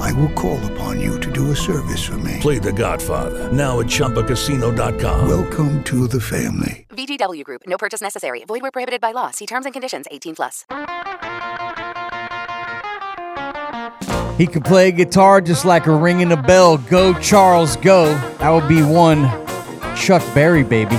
[0.00, 2.38] I will call upon you to do a service for me.
[2.40, 5.28] Play The Godfather now at ChumbaCasino.com.
[5.28, 6.86] Welcome to the family.
[6.90, 7.62] VGW Group.
[7.66, 8.44] No purchase necessary.
[8.44, 9.30] Void where prohibited by law.
[9.30, 10.06] See terms and conditions.
[10.10, 10.64] 18 plus.
[14.38, 16.78] He could play guitar just like a ringing a bell.
[16.78, 18.06] Go Charles, go.
[18.38, 19.24] That would be one
[19.94, 20.96] Chuck Berry, baby.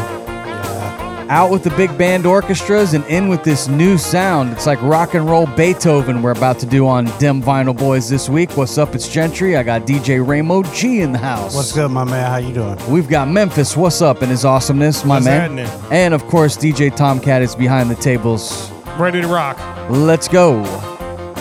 [1.29, 4.51] Out with the big band orchestras and in with this new sound.
[4.51, 8.27] It's like rock and roll Beethoven we're about to do on Dem Vinyl Boyz this
[8.29, 8.55] week.
[8.57, 8.93] What's up?
[8.93, 9.55] It's Gentry.
[9.55, 11.55] I got DJ Ramo G in the house.
[11.55, 12.29] What's good, my man?
[12.29, 12.77] How you doing?
[12.91, 13.75] We've got Memphis.
[13.77, 14.21] What's up?
[14.21, 15.57] And his awesomeness, my What's man.
[15.57, 15.91] happening?
[15.91, 18.69] And of course, DJ Tomcat is behind the tables.
[18.97, 19.57] Ready to rock.
[19.89, 20.61] Let's go.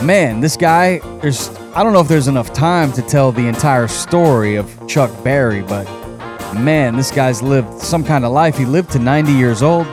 [0.02, 3.89] Man, this guy, there's I don't know if there's enough time to tell the entire
[3.89, 5.86] story of Chuck Berry, but
[6.55, 8.56] Oh, man, this guy's lived some kind of life.
[8.58, 9.86] He lived to 90 years old.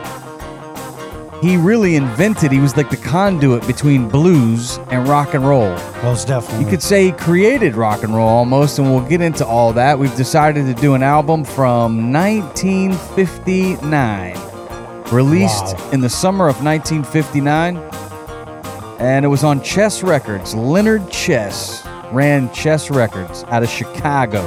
[1.42, 5.70] He really invented, he was like the conduit between blues and rock and roll.
[6.02, 6.64] Most definitely.
[6.64, 9.98] You could say he created rock and roll almost, and we'll get into all that.
[9.98, 14.34] We've decided to do an album from 1959,
[15.10, 15.90] released Wow.
[15.92, 17.78] in the summer of 1959,
[18.98, 20.54] and it was on Chess Records.
[20.54, 24.42] Leonard Chess ran Chess Records out of Chicago,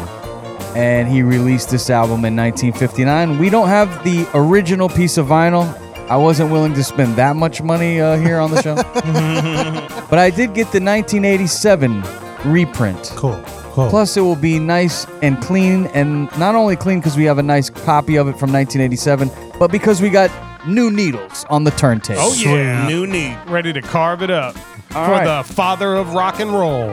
[0.75, 3.37] and he released this album in 1959.
[3.39, 5.65] We don't have the original piece of vinyl.
[6.09, 8.75] I wasn't willing to spend that much money uh, here on the show.
[10.09, 12.03] But I did get the 1987
[12.45, 13.11] reprint.
[13.15, 13.41] cool.
[13.73, 13.89] Cool.
[13.89, 17.43] Plus, it will be nice and clean, and not only clean because we have a
[17.43, 20.29] nice copy of it from 1987, but because we got
[20.67, 22.19] new needles on the turntable.
[22.21, 23.35] Oh yeah, New need.
[23.47, 24.55] ready to carve it up
[24.93, 25.25] All for right.
[25.25, 26.85] the father of rock and roll.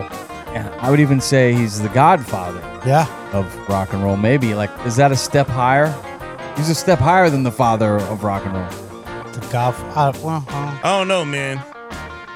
[0.54, 3.04] Yeah, I would even say he's the godfather yeah.
[3.32, 4.16] Of rock and roll.
[4.16, 5.86] Maybe like, is that a step higher?
[6.56, 8.68] He's a step higher than the father of rock and roll.
[9.32, 9.80] The golf.
[9.96, 11.58] Uh, well, uh, I don't know, man.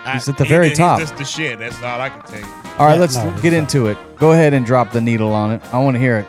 [0.06, 1.00] I- He's at the he- very he's top.
[1.00, 1.58] just the shit.
[1.58, 2.46] That's all I can tell you.
[2.78, 3.96] All right, Yeah, let's no, get it's into it.
[4.16, 5.62] Go ahead and drop the needle on it.
[5.72, 6.26] I want to hear it.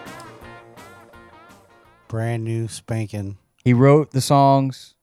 [2.07, 3.37] brand new spanking.
[3.63, 4.95] He wrote the songs,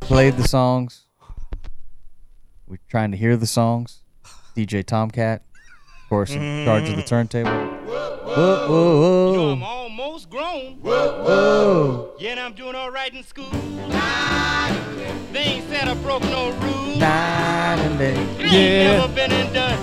[0.00, 1.02] played the songs.
[2.66, 4.00] We're trying to hear the songs.
[4.56, 5.42] DJ Tomcat,
[6.02, 7.73] of course, in charge of the turntable.
[8.24, 9.30] Whoa, whoa, whoa.
[9.32, 10.78] You know, I'm almost grown.
[10.82, 12.12] whoa.
[12.18, 13.50] Yeah, and I'm doing all right in school.
[15.32, 16.96] They ain't said I broke no rules.
[16.98, 18.14] Night and day.
[18.14, 18.96] I ain't Yeah.
[18.98, 19.78] never been in Dutch.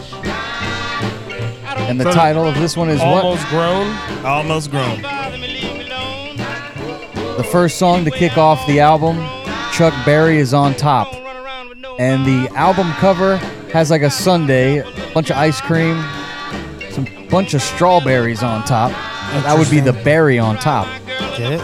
[1.90, 3.24] And the So- title of this one is what?
[3.24, 3.96] Almost grown.
[4.25, 5.01] Almost grown.
[5.01, 7.38] bother me, leave me alone.
[7.38, 9.24] The first song to kick off the album,
[9.74, 11.12] Chuck Berry is on top.
[11.12, 13.38] Don't run around with no And the album cover
[13.74, 16.20] has like a sundae, a bunch of ice cream, some
[17.31, 18.92] bunch of strawberries on top.
[19.44, 20.88] That would be the berry on top.
[21.38, 21.62] Get it?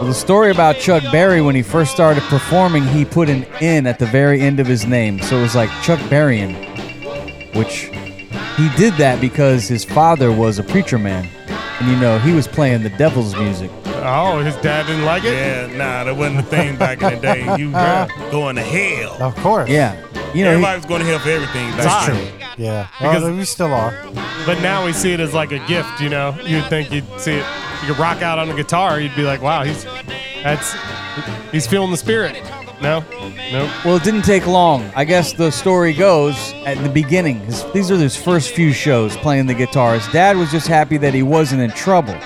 [0.00, 3.86] Well, the story about Chuck Berry when he first started performing, he put an N
[3.86, 5.20] at the very end of his name.
[5.20, 6.54] So it was like Chuck Berryn,
[7.54, 7.90] which
[8.56, 11.28] he did that because his father was a preacher man.
[11.80, 13.70] And you know, he was playing the devil's music.
[14.02, 15.34] Oh, his dad didn't like it.
[15.34, 17.56] Yeah, nah, that wasn't the thing back in the day.
[17.58, 19.22] You were going to hell.
[19.22, 19.68] Of course.
[19.68, 20.02] Yeah.
[20.34, 21.70] You know, he- Everybody was going to hell for everything.
[21.72, 22.48] That's back true.
[22.64, 22.86] Yeah.
[22.98, 23.94] Because- well, we still are.
[24.46, 26.00] But now we see it as like a gift.
[26.00, 27.44] You know, you'd think you'd see it.
[27.82, 29.00] You could rock out on the guitar.
[29.00, 29.84] You'd be like, wow, he's
[30.42, 30.74] that's
[31.52, 32.40] he's feeling the spirit.
[32.82, 33.00] No,
[33.52, 33.70] no.
[33.84, 34.90] Well, it didn't take long.
[34.96, 37.40] I guess the story goes at the beginning.
[37.40, 39.94] His, these are his first few shows playing the guitar.
[39.94, 42.16] His dad was just happy that he wasn't in trouble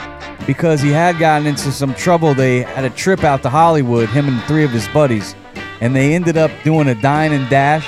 [0.46, 2.34] because he had gotten into some trouble.
[2.34, 5.34] They had a trip out to Hollywood, him and three of his buddies,
[5.84, 7.86] and they ended up doing a dine and dash,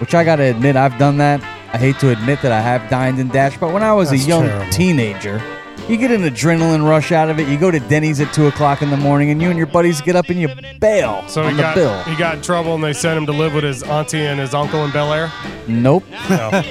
[0.00, 1.42] which I got to admit, I've done that.
[1.72, 4.24] I hate to admit that I have dined and dashed, but when I was That's
[4.24, 4.72] a young terrible.
[4.72, 5.42] teenager,
[5.86, 7.46] you get an adrenaline rush out of it.
[7.48, 10.00] You go to Denny's at 2 o'clock in the morning, and you and your buddies
[10.00, 10.48] get up and you
[10.80, 12.02] bail So on he the got bill.
[12.04, 14.54] he got in trouble, and they sent him to live with his auntie and his
[14.54, 15.30] uncle in Bel Air.
[15.68, 16.04] Nope.
[16.30, 16.50] No.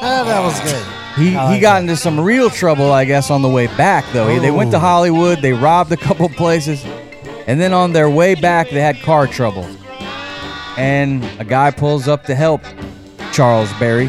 [0.00, 0.82] That was good.
[1.16, 1.80] He, I he got that.
[1.82, 4.28] into some real trouble, I guess, on the way back, though.
[4.28, 4.78] He- They went to.
[4.78, 6.84] Hollywood, they robbed a couple places,
[7.46, 9.66] and then on their way back, they had car trouble.
[10.80, 12.62] And a guy pulls up to help
[13.32, 14.08] Charles Berry,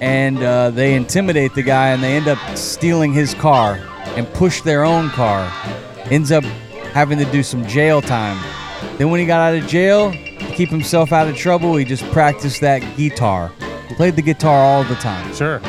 [0.00, 3.80] and uh, they intimidate the guy, and they end up stealing his car
[4.16, 5.50] and push their own car.
[6.10, 6.44] Ends up
[6.94, 8.40] having to do some jail time.
[8.98, 12.04] Then, when he got out of jail, to keep himself out of trouble, he just
[12.12, 13.50] practiced that guitar.
[13.96, 15.34] Played the guitar all the time.
[15.34, 15.60] Sure.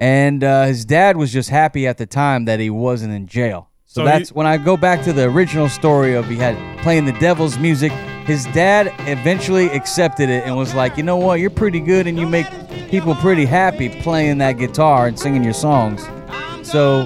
[0.00, 3.70] And uh, his dad was just happy at the time that he wasn't in jail.
[3.86, 6.56] So, So that's he- when I go back to the original story of he had
[6.82, 7.90] playing the devil's music.
[8.26, 12.18] His dad eventually accepted it and was like, you know what, you're pretty good and
[12.18, 12.46] you make
[12.90, 16.02] people pretty happy playing that guitar and singing your songs.
[16.62, 17.04] So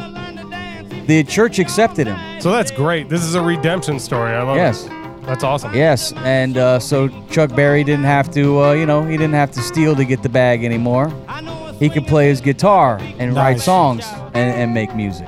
[1.07, 2.41] the church accepted him.
[2.41, 3.09] So that's great.
[3.09, 4.33] This is a redemption story.
[4.35, 4.85] I love Yes.
[4.85, 4.91] it.
[4.93, 5.01] Yes.
[5.27, 5.73] That's awesome.
[5.75, 9.51] Yes, and uh, so Chuck Berry didn't have to, uh, you know, he didn't have
[9.53, 11.11] to steal to get the bag anymore.
[11.79, 15.27] He could play his guitar and write songs and, and make music.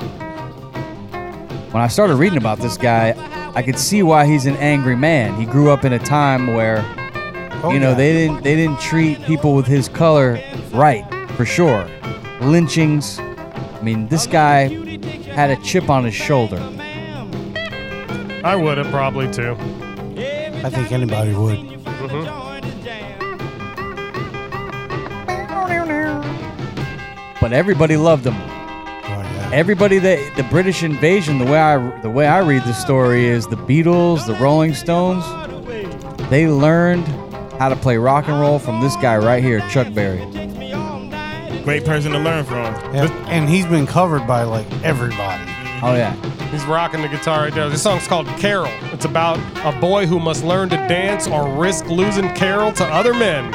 [1.73, 3.13] When I started reading about this guy,
[3.57, 5.35] I could see why he's an angry man.
[5.41, 6.85] He grew up in a time where,
[7.65, 7.95] Oh, you know, yeah.
[7.95, 10.39] they didn't they didn't treat people with his color
[10.73, 11.07] right
[11.37, 11.89] for sure.
[12.43, 13.19] Lynchings.
[13.19, 14.69] I mean, this guy
[15.33, 16.59] had a chip on his shoulder.
[18.45, 19.57] I would have probably too.
[20.63, 21.59] I think anybody would.
[21.59, 22.45] Mm-hmm.
[27.41, 28.56] But everybody loved him.
[29.57, 29.61] Yeah.
[29.61, 33.47] everybody that the British invasion, the way I the way I read the story is
[33.47, 35.25] the Beatles, the Rolling Stones,
[36.31, 37.07] they learned
[37.59, 40.19] how to play rock and roll from this guy right here, Chuck Berry.
[41.63, 42.75] Great person to learn from.
[42.95, 45.51] Yeah, and he's been covered by like everybody.
[45.83, 46.15] Oh yeah,
[46.51, 47.69] He's rocking the guitar right there.
[47.69, 48.71] This song's called Carol.
[48.93, 53.13] It's about a boy who must learn to dance or risk losing Carol to other
[53.13, 53.47] men.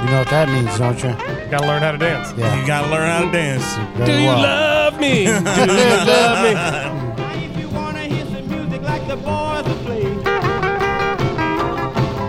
[0.00, 1.33] You know what that means, don't you?
[1.50, 2.32] Gotta learn how to dance.
[2.36, 2.60] Yeah.
[2.60, 3.74] You gotta learn how to dance.
[4.06, 4.40] Do you well.
[4.40, 5.24] love me?
[5.24, 7.04] Do you love me?
[7.44, 10.02] If you wanna hear some music like the boys will play.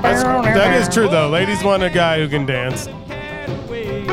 [0.01, 1.29] That's, that is true though.
[1.29, 2.87] Ladies want a guy who can dance.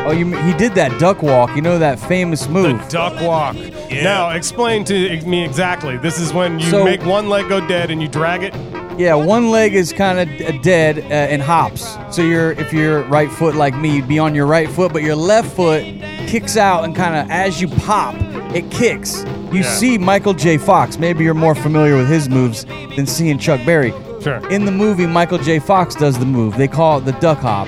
[0.06, 1.54] oh you he did that duck walk.
[1.54, 2.64] You know that famous move.
[2.64, 2.88] The move.
[2.88, 3.56] duck walk.
[3.90, 5.98] Now explain to me exactly.
[5.98, 8.54] This is when you So- make one leg go dead and you drag it.
[8.98, 11.02] Yeah, one leg is kind of dead uh,
[11.32, 11.96] and hops.
[12.14, 15.02] So you're if you're right foot like me, you'd be on your right foot, but
[15.02, 15.82] your left foot
[16.28, 18.14] kicks out and kind of as you pop,
[18.54, 19.24] it kicks.
[19.50, 19.74] You Yeah.
[19.74, 20.56] see Michael J.
[20.58, 20.98] Fox.
[20.98, 22.64] Maybe you're more familiar with his moves
[22.96, 23.92] than seeing Chuck Berry.
[24.22, 24.46] Sure.
[24.50, 25.58] In the movie, Michael J.
[25.58, 26.56] Fox does the move.
[26.56, 27.66] They call it the duck hop,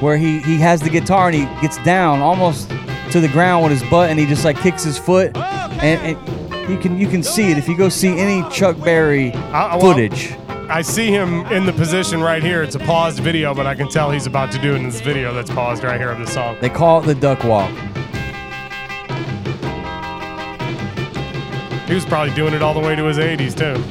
[0.00, 2.68] where he he has the guitar and he gets down almost
[3.12, 6.68] to the ground with his butt and he just like kicks his foot, and, and
[6.70, 10.34] you can you can see it if you go see any Chuck Berry I- footage.
[10.68, 12.62] I see him in the position right here.
[12.62, 15.00] It's a paused video, but I can tell he's about to do it in this
[15.00, 16.56] video that's paused right here of the song.
[16.60, 17.70] They call it the duck walk.
[21.86, 23.82] He was probably doing it all the way to his 80s too.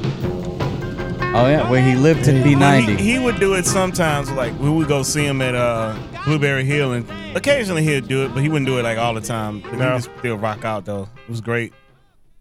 [1.36, 2.96] Oh yeah, where he lived to be Well, ninety.
[2.96, 6.64] He, he would do it sometimes, like we would go see him at uh, Blueberry
[6.64, 9.62] Hill, and occasionally he'd do it, but he wouldn't do it like all the time.
[9.62, 9.92] But No.
[9.94, 11.10] He just still rock out though.
[11.24, 11.74] It was great.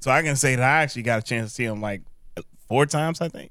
[0.00, 2.02] So I can say that I actually got a chance to see him like
[2.68, 3.50] four times, I think.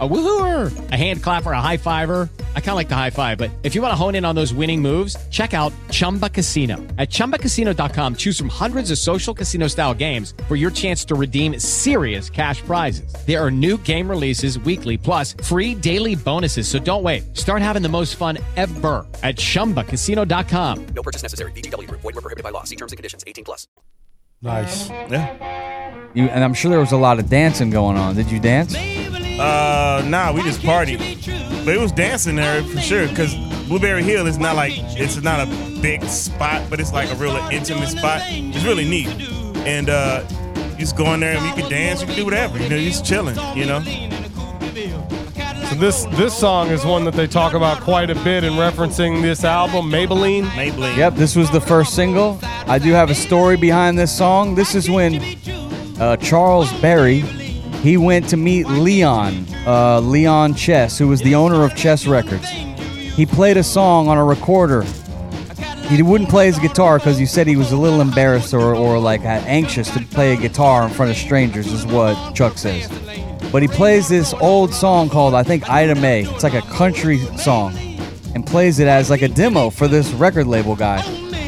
[0.00, 2.28] A woohooer, a hand clapper, a high fiver.
[2.56, 4.34] I kind of like the high five, but if you want to hone in on
[4.34, 6.78] those winning moves, check out Chumba Casino.
[6.98, 11.60] At chumbacasino.com, choose from hundreds of social casino style games for your chance to redeem
[11.60, 13.14] serious cash prizes.
[13.24, 16.66] There are new game releases weekly, plus free daily bonuses.
[16.66, 17.36] So don't wait.
[17.36, 20.86] Start having the most fun ever at chumbacasino.com.
[20.86, 21.52] No purchase necessary.
[21.52, 22.00] VGW Group.
[22.00, 22.64] Void were prohibited by law.
[22.64, 23.22] See terms and conditions.
[23.28, 23.68] 18 plus.
[24.42, 24.90] Nice.
[24.90, 25.94] Yeah.
[26.14, 28.14] You, and I'm sure there was a lot of dancing going on.
[28.14, 28.74] Did you dance?
[29.38, 30.98] Uh, nah, we just partied,
[31.64, 33.08] but it was dancing there for sure.
[33.08, 33.34] Cause
[33.66, 35.46] Blueberry Hill is not like it's not a
[35.80, 38.20] big spot, but it's like a real intimate spot.
[38.24, 39.08] It's really neat,
[39.66, 40.24] and uh,
[40.72, 42.58] you just go in there and you can dance, you can do whatever.
[42.58, 43.36] You know, you're just chilling.
[43.56, 43.80] You know.
[45.68, 49.20] So this this song is one that they talk about quite a bit in referencing
[49.20, 50.44] this album, Maybellene.
[50.50, 50.96] Maybellene.
[50.96, 52.38] Yep, this was the first single.
[52.42, 54.54] I do have a story behind this song.
[54.54, 55.20] This is when
[55.98, 57.24] uh, Charles Berry
[57.84, 62.48] he went to meet Leon, uh, Leon Chess, who was the owner of Chess Records.
[62.48, 64.84] He played a song on a recorder
[65.88, 68.98] he wouldn't play his guitar because he said he was a little embarrassed or, or
[68.98, 72.88] like uh, anxious to play a guitar in front of strangers, is what Chuck says.
[73.52, 76.22] But he plays this old song called, I think, Ida May.
[76.22, 77.76] It's like a country song
[78.34, 81.02] and plays it as like a demo for this record label guy.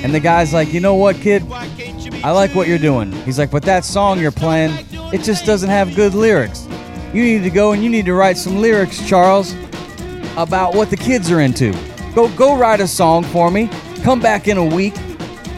[0.04, 1.42] And the guy's like, you know what, kid?
[2.22, 3.12] I like what you're doing.
[3.12, 6.66] He's like, but that song you're playing, it just doesn't have good lyrics.
[7.12, 9.54] You need to go and you need to write some lyrics, Charles,
[10.36, 11.72] about what the kids are into.
[12.14, 13.70] Go go write a song for me.
[14.02, 14.94] Come back in a week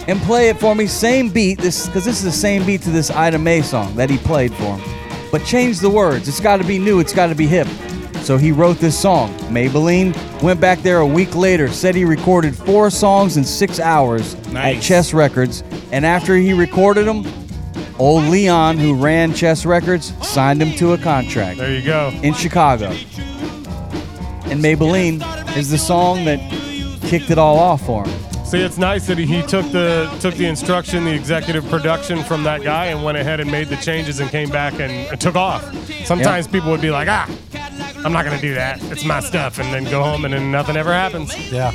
[0.09, 0.87] and play it for me.
[0.87, 4.11] Same beat, this because this is the same beat to this Ida May song that
[4.11, 4.99] he played for him.
[5.31, 6.29] But change the words.
[6.29, 7.01] It's got to be new.
[7.01, 7.69] It's got to be hip.
[8.23, 9.33] So he wrote this song.
[9.51, 14.35] Maybellene went back there a week later, said he recorded four songs in six hours
[14.55, 15.63] at Chess Records.
[15.93, 17.25] And after he recorded them,
[17.99, 22.11] old Leon, who ran Chess Records, signed him to a contract There you go.
[22.23, 22.91] in Chicago.
[24.51, 26.39] And Maybellene is the song that
[27.03, 28.45] kicked it all off for him.
[28.45, 32.45] See, it's nice that he, he took the took the instruction, the executive production from
[32.45, 35.37] that guy, and went ahead and made the changes and came back and, and took
[35.37, 35.63] off.
[36.07, 37.29] Sometimes people would be like, "Ah,
[38.03, 38.83] I'm not gonna do that.
[38.85, 41.37] It's my stuff," and then go home and then nothing ever happens.
[41.53, 41.73] Yeah.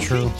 [0.00, 0.32] True.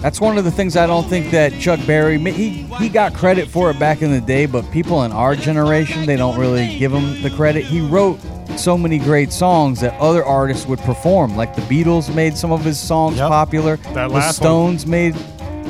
[0.00, 2.48] That's one of the things I don't think that Chuck Berry he
[2.78, 6.16] he got credit for it back in the day, but people in our generation they
[6.16, 7.64] don't really give him the credit.
[7.64, 8.18] He wrote
[8.58, 11.36] so many great songs that other artists would perform.
[11.36, 13.28] Like the Beatles made some of his songs Yep.
[13.28, 13.76] popular.
[13.76, 14.32] That the last one.
[14.34, 15.16] Stones made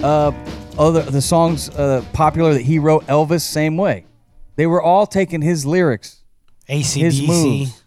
[0.02, 0.32] uh,
[0.78, 3.06] other the songs uh, popular that he wrote.
[3.06, 4.04] Elvis same way.
[4.56, 6.22] They were all taking his lyrics,
[6.66, 7.26] his ACDC.
[7.28, 7.82] moves.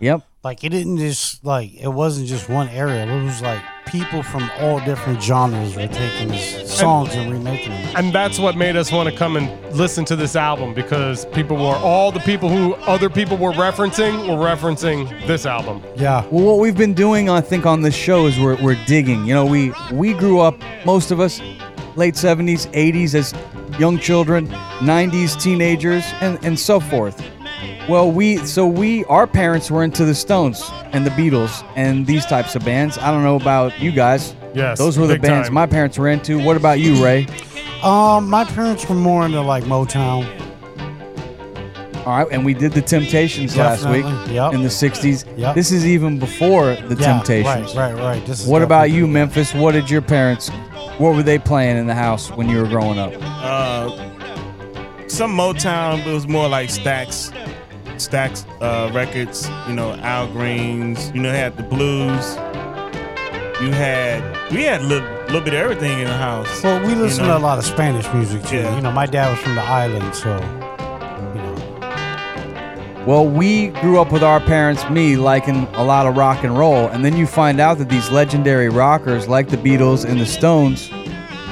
[0.00, 0.22] Yep.
[0.42, 3.06] Like it didn't just like it wasn't just one area.
[3.06, 7.96] It was like people from all different genres were taking his songs and remaking them.
[7.96, 11.56] And that's what made us want to come and listen to this album because people
[11.56, 15.82] were all the people who other people were referencing were referencing this album.
[15.96, 16.26] Yeah.
[16.30, 19.26] Well, what we've been doing, I think, on this show is we're, we're digging.
[19.26, 21.40] You know, we we grew up, most of us,
[21.96, 23.34] late '70s, '80s as
[23.78, 27.22] young children, '90s teenagers, and and so forth.
[27.88, 32.24] Well, we so we our parents were into the Stones and the Beatles and these
[32.26, 32.98] types of bands.
[32.98, 34.34] I don't know about you guys.
[34.54, 35.54] Yes, those were the bands time.
[35.54, 36.38] my parents were into.
[36.42, 37.26] What about you, Ray?
[37.82, 40.26] Um, my parents were more into like Motown.
[42.06, 44.54] All right, and we did the Temptations last week Definitely, yep.
[44.54, 45.24] in the '60s.
[45.38, 45.54] Yep.
[45.54, 47.76] This is even before the Yeah, Temptations.
[47.76, 48.26] Right, right, right.
[48.26, 49.54] This is What about definitely- you, Memphis?
[49.54, 50.48] What did your parents?
[50.98, 53.12] What were they playing in the house when you were growing up?
[53.22, 53.96] Uh,
[55.08, 57.30] some Motown, but it was more like Stax,
[58.08, 59.48] Stax uh, records.
[59.68, 61.10] You know, Al Greens.
[61.14, 62.36] You know, had the blues.
[63.62, 66.62] You had we had a little, little bit of everything in the house.
[66.62, 67.08] Well, we you know?
[67.08, 68.56] to a lot of Spanish music too.
[68.56, 68.74] Yeah.
[68.74, 73.04] You know, my dad was from the island, so you know.
[73.06, 76.88] Well, we grew up with our parents, me, liking a lot of rock and roll,
[76.88, 80.90] and then you find out that these legendary rockers like the Beatles and the Stones,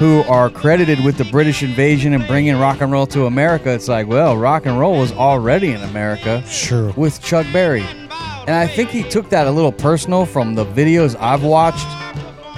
[0.00, 3.86] who are credited with the British invasion and bringing rock and roll to America, it's
[3.86, 6.90] like, well, rock and roll was already in America sure.
[6.92, 7.82] with Chuck Berry.
[7.82, 11.86] And I think he took that a little personal from the videos I've watched.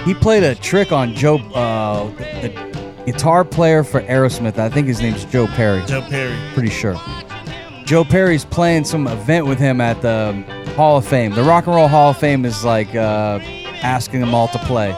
[0.04, 4.58] He played a trick on Joe, uh, the, the guitar player for Aerosmith.
[4.58, 5.84] I think his name's Joe Perry.
[5.86, 6.38] Joe Perry.
[6.54, 6.94] Pretty sure.
[7.84, 10.32] Joe Perry's playing some event with him at the
[10.76, 11.32] Hall of Fame.
[11.32, 13.40] The Rock and Roll Hall of Fame is like uh,
[13.82, 14.92] asking them all to play.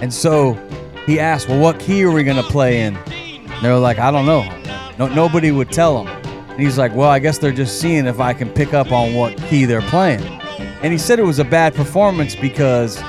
[0.00, 0.58] And so
[1.06, 2.96] he asked, Well, what key are we going to play in?
[3.62, 4.42] They were like, I don't know.
[4.98, 6.08] No, nobody would tell him.
[6.50, 9.14] And he's like, Well, I guess they're just seeing if I can pick up on
[9.14, 10.22] what key they're playing.
[10.82, 13.00] And he said it was a bad performance because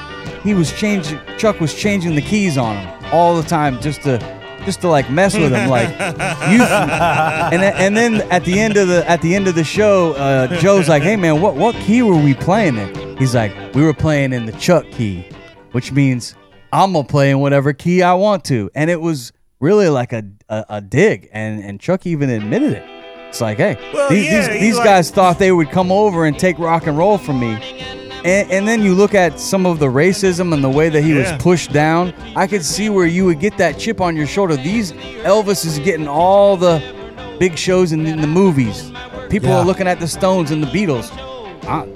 [0.44, 4.20] he was changing, Chuck was changing the keys on him all the time just to.
[4.64, 5.90] Just to like mess with him, like
[6.50, 9.64] you, and then- and then at the end of the at the end of the
[9.66, 13.52] show, uh, Joe's like, "Hey man, what what key were we playing in?" He's like,
[13.76, 15.28] "We were playing in the Chuck key,
[15.74, 16.36] which means
[16.74, 20.24] I'm gonna play in whatever key I want to." And it was really like a
[20.50, 22.84] a, a dig, and and Chuck even admitted it.
[23.30, 26.26] It's like, hey, Well, these, yeah, these, these like- guys thought they would come over
[26.26, 27.58] and take rock and roll from me.
[28.24, 31.16] And, and then you look at some of the racism and the way that he
[31.18, 31.34] Yeah.
[31.34, 32.14] was pushed down.
[32.36, 34.56] I could see where you would get that chip on your shoulder.
[34.56, 34.92] These
[35.26, 36.80] Elvis is getting all the
[37.40, 38.92] big shows in, in the movies.
[39.30, 39.58] People Yeah.
[39.62, 41.10] are looking at the Stones and the Beatles.
[41.68, 41.88] I,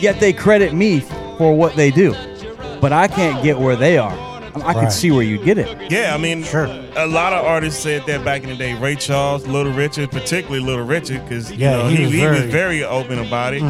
[0.00, 1.00] yet they credit me
[1.38, 2.14] for what they do.
[2.80, 4.12] But I can't get where they are.
[4.12, 4.92] I, I could Right.
[4.92, 5.90] see where you get it.
[5.90, 6.68] Yeah, I mean, Sure.
[6.96, 8.74] a lot of artists said that back in the day.
[8.74, 12.26] Ray Charles, Little Richard, particularly Little Richard, because you Yeah, know he he, was he
[12.26, 13.62] was very- very open about it.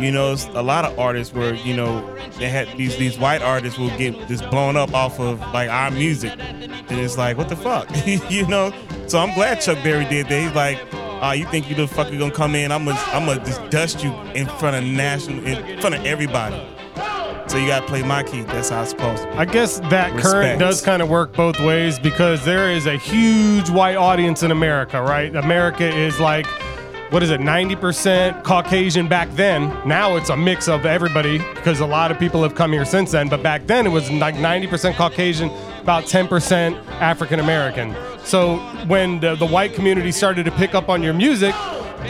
[0.00, 2.04] You know, a lot of artists were, you know,
[2.38, 5.90] they had these these white artists will get just blown up off of like our
[5.90, 7.88] music, and it's like, what the fuck,
[8.30, 8.72] you know?
[9.06, 10.42] So I'm glad Chuck Berry did that.
[10.42, 10.78] He's like,
[11.22, 12.70] uh, you think you the fuck gonna come in?
[12.70, 16.56] I'm gonna I'm gonna just dust you in front of national, in front of everybody.
[17.48, 18.42] So you got to play my key.
[18.42, 19.36] That's how it's supposed to be.
[19.36, 20.22] I guess that Respect.
[20.22, 24.50] current does kind of work both ways because there is a huge white audience in
[24.50, 25.34] America, right?
[25.34, 26.46] America is like,
[27.10, 29.74] what is it, 90% Caucasian back then.
[29.88, 33.12] Now it's a mix of everybody because a lot of people have come here since
[33.12, 33.30] then.
[33.30, 35.48] But back then it was like 90% Caucasian,
[35.80, 37.96] about 10% African American.
[38.24, 41.54] So when the, the white community started to pick up on your music,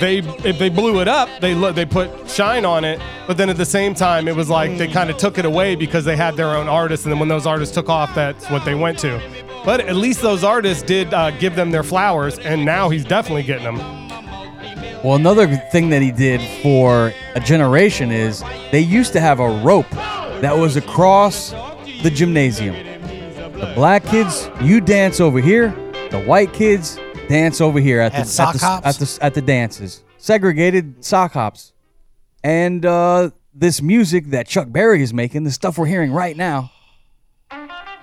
[0.01, 3.01] they if they blew it up, they they put shine on it.
[3.27, 5.75] But then at the same time, it was like they kind of took it away
[5.75, 8.65] because they had their own artists, and then when those artists took off, that's what
[8.65, 9.21] they went to.
[9.65, 13.43] But at least those artists did uh, give them their flowers, and now he's definitely
[13.43, 13.77] getting them.
[15.05, 18.43] Well, another thing that he did for a generation is
[18.73, 21.51] they used to have a rope that was across
[22.03, 22.75] the gymnasium.
[23.53, 25.69] The black kids, you dance over here.
[26.11, 26.99] The white kids
[27.29, 28.87] dance over here at the At sock at the, hops?
[28.87, 30.03] at the at the dances.
[30.19, 31.73] Segregated sock hops.
[32.43, 36.71] And uh, this music that Chuck Berry is making, the stuff we're hearing right now.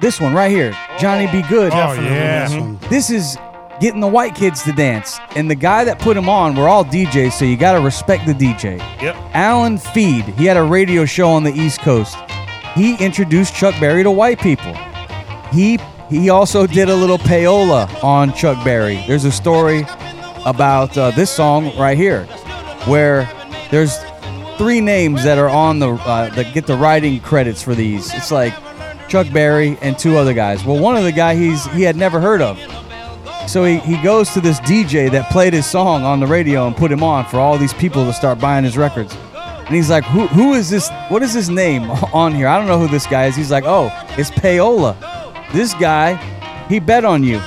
[0.01, 1.41] This one right here, Johnny B.
[1.47, 1.71] Goode.
[1.73, 2.47] Oh, yeah.
[2.49, 2.89] This.
[2.89, 3.37] This is
[3.79, 5.17] getting the white kids to dance.
[5.37, 8.25] And the guy that put him on, we're all DJs, so you got to respect
[8.25, 8.77] the DJ.
[9.01, 9.15] Yep.
[9.33, 12.17] Alan Freed, he had a radio show on the East Coast.
[12.75, 14.73] He introduced Chuck Berry to white people.
[15.53, 15.77] He
[16.09, 19.03] he also did a little payola on Chuck Berry.
[19.07, 19.85] There's a story
[20.45, 22.25] about uh, this song right here,
[22.85, 23.29] where
[23.71, 23.97] there's
[24.57, 28.13] three names that are on the uh, that get the writing credits for these.
[28.13, 28.53] It's like
[29.07, 30.63] Chuck Berry and two other guys.
[30.63, 32.59] Well, one of the guy he's he had never heard of.
[33.47, 36.75] So he, he goes to this DJ that played his song on the radio and
[36.75, 39.15] put him on for all these people to start buying his records.
[39.35, 40.89] And he's like, who, who is this?
[41.09, 41.83] What is his name
[42.13, 42.47] on here?
[42.47, 43.35] I don't know who this guy is.
[43.35, 44.95] He's like, oh, it's Payola.
[45.55, 46.15] This guy,
[46.67, 47.39] he bet on you.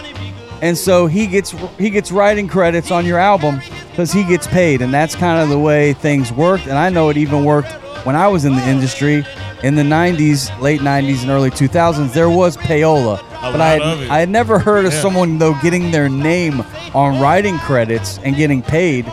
[0.62, 3.60] And so he gets he gets writing credits on your album
[3.90, 4.80] because he gets paid.
[4.82, 6.66] And that's kind of the way things worked.
[6.66, 7.70] And I know it even worked
[8.06, 9.24] when I was in the industry
[9.62, 12.12] in the 90s, late 90s and early 2000s.
[12.12, 13.18] There was Payola.
[13.40, 13.82] A but I had.
[14.10, 15.02] I had never heard of Yeah.
[15.02, 19.04] someone though getting their name on writing credits and getting paid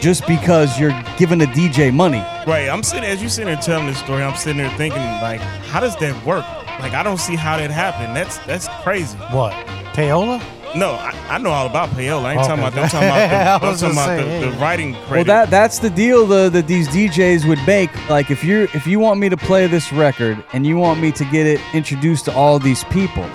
[0.00, 2.22] just because you're giving a DJ money.
[2.46, 2.68] Right.
[2.68, 4.22] I'm sitting as you're sitting there telling this story.
[4.22, 6.44] I'm sitting there thinking like, how does that work?
[6.80, 8.14] Like I don't see how that happened.
[8.16, 9.16] That's that's crazy.
[9.30, 9.52] What?
[9.94, 10.42] Payola?
[10.76, 12.24] No, I, I know all about payola.
[12.24, 12.48] I ain't Okay.
[12.48, 12.76] talking about.
[12.76, 14.60] I'm talking I about the, I'm was talking gonna about say, the, the hey.
[14.62, 15.10] writing credit.
[15.10, 17.90] Well, that that's the deal the, that these DJs would make.
[18.10, 21.12] Like if you if you want me to play this record and you want me
[21.12, 23.28] to get it introduced to all these people,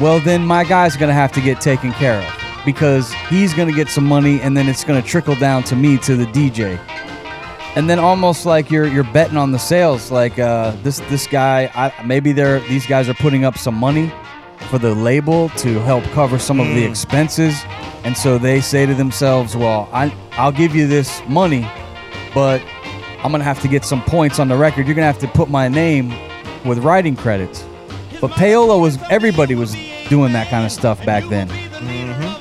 [0.00, 3.88] well then my guy's gonna have to get taken care of because he's gonna get
[3.88, 6.78] some money and then it's gonna trickle down to me to the DJ.
[7.74, 10.10] And then almost like you're you're betting on the sales.
[10.10, 14.12] Like uh, this this guy, I, maybe they're these guys are putting up some money
[14.70, 17.62] for the label to help cover some of the expenses,
[18.04, 21.66] and so they say to themselves, "Well, I I'll give you this money,
[22.34, 22.62] but
[23.24, 24.86] I'm gonna have to get some points on the record.
[24.86, 26.12] You're gonna have to put my name
[26.66, 27.64] with writing credits."
[28.20, 29.74] But payola was everybody was
[30.08, 31.48] doing that kind of stuff back then.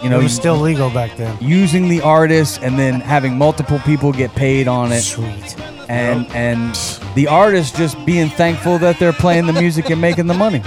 [0.03, 1.37] You know, it was still legal back then.
[1.39, 5.55] using the artist and then having multiple people get paid on it Sweet.
[5.89, 6.73] and and
[7.15, 10.61] the artist just being thankful that they're playing the music and making the money.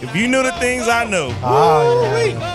[0.00, 2.54] if you knew the things I know, Ah, yeah.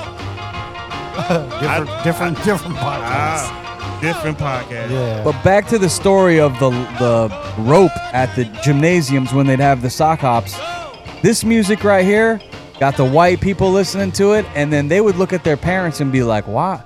[1.61, 3.49] different, different, different podcasts.
[3.51, 4.89] ah, different podcast.
[4.89, 5.23] yeah.
[5.23, 7.29] But back to the story of the the
[7.59, 10.55] rope at the gymnasiums when they'd have the sock hops.
[11.21, 12.39] This music right here
[12.79, 15.99] got the white people listening to it, and then they would look at their parents
[15.99, 16.83] and be like, "Why?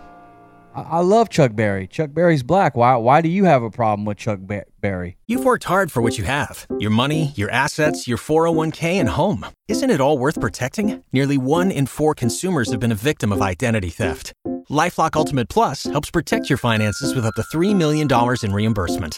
[0.76, 1.88] I, I love Chuck Berry.
[1.88, 2.76] Chuck Berry's black.
[2.76, 2.96] Why?
[2.96, 4.40] Why do you have a problem with Chuck
[4.82, 9.10] Berry?" You've worked hard for what you have your money, your assets, your 401k, and
[9.10, 9.46] home.
[9.68, 11.04] Isn't it all worth protecting?
[11.12, 14.34] Nearly one in four consumers have been a victim of identity theft.
[14.70, 18.08] Lifelock Ultimate Plus helps protect your finances with up to $3 million
[18.44, 19.18] in reimbursement.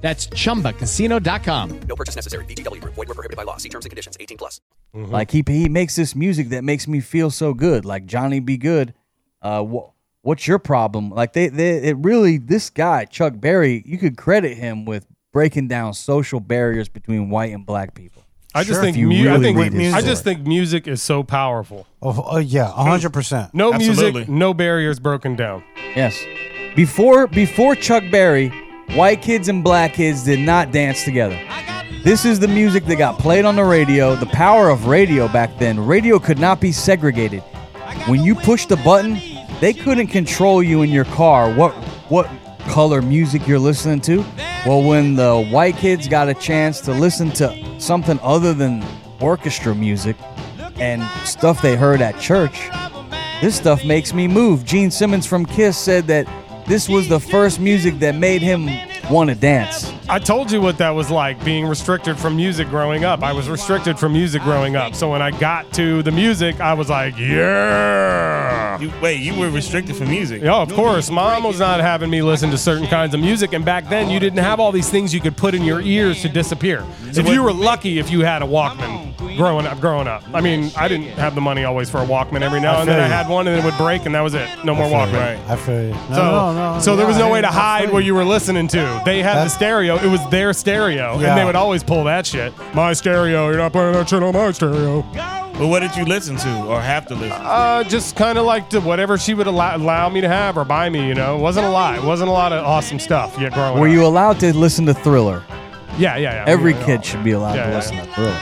[0.00, 1.80] That's chumbacasino.com.
[1.88, 2.44] No purchase necessary.
[2.46, 2.94] VGW Group.
[2.94, 3.56] Void were prohibited by law.
[3.56, 4.16] See terms and conditions.
[4.20, 4.60] 18 plus.
[4.94, 7.84] Like he he makes this music that makes me feel so good.
[7.84, 8.56] Like Johnny B.
[8.56, 8.94] Goode.
[9.42, 9.90] Uh, wh-
[10.22, 11.10] what's your problem?
[11.10, 13.82] Like they they it really this guy Chuck Berry.
[13.84, 18.22] You could credit him with breaking down social barriers between white and black people.
[18.54, 18.82] I just Sure.
[18.82, 21.86] think If you mu- I think read his I just think music is so powerful.
[22.00, 23.52] Oh, oh, yeah, hundred percent.
[23.52, 24.12] No Absolutely.
[24.12, 25.62] music, no barriers broken down.
[25.94, 26.18] Yes.
[26.74, 28.50] Before before Chuck Berry,
[28.94, 31.38] white kids and black kids did not dance together.
[32.04, 34.14] This is the music that got played on the radio.
[34.14, 35.84] The power of radio back then.
[35.84, 37.42] Radio could not be segregated.
[38.06, 39.18] When you pushed the button,
[39.60, 41.52] they couldn't control you in your car.
[41.52, 41.72] What
[42.08, 42.30] what
[42.68, 44.24] color music you're listening to?
[44.66, 48.84] Well, when the white kids got a chance to listen to something other than
[49.20, 50.16] orchestra music
[50.78, 52.70] and stuff they heard at church,
[53.40, 54.64] this stuff makes me move.
[54.64, 56.26] Gene Simmons from Kiss said that
[56.68, 58.68] this was the first music that made him
[59.10, 59.90] want to dance.
[60.06, 63.22] I told you what that was like being restricted from music growing up.
[63.22, 64.94] I was restricted from music growing up.
[64.94, 68.78] So when I got to the music, I was like, yeah.
[68.78, 70.42] You, wait, you were restricted from music.
[70.42, 71.10] Yeah, of course.
[71.10, 74.20] Mom was not having me listen to certain kinds of music, and back then you
[74.20, 76.84] didn't have all these things you could put in your ears to disappear.
[77.06, 80.22] If you were lucky, if you had a Walkman growing up, growing up.
[80.34, 82.42] I mean, I didn't have the money always for a Walkman.
[82.42, 83.12] Every now I and then feel I you.
[83.12, 84.46] had one, and it would break, and that was it.
[84.64, 85.38] No more I feel Walkman.
[85.46, 85.52] you.
[85.52, 85.90] I feel you.
[85.90, 86.80] No, So, no, no.
[86.80, 88.06] so there was yeah, no I- way to I hide feel what you.
[88.08, 89.02] you were listening to.
[89.06, 89.96] They had the That's- stereo.
[89.96, 91.28] It was their stereo, Yeah.
[91.30, 92.52] and they would always pull that shit.
[92.74, 93.48] My stereo.
[93.48, 95.02] You're not playing that shit on my stereo.
[95.58, 97.30] But what did you listen to or have to listen?
[97.40, 97.44] to?
[97.46, 100.64] Uh, just kind of like to whatever she would allow, allow me to have or
[100.64, 101.06] buy me.
[101.08, 101.96] You know, it wasn't a lot.
[101.96, 103.92] It wasn't a lot of awesome stuff yet growing Were up.
[103.92, 105.42] you allowed to listen to Thriller?
[105.98, 106.44] Yeah, yeah, yeah.
[106.46, 107.76] Every Yeah, kid should be allowed Yeah, to yeah.
[107.76, 108.36] listen to Thriller.